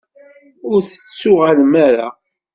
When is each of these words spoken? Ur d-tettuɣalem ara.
Ur 0.71 0.79
d-tettuɣalem 0.81 1.73
ara. 1.87 2.07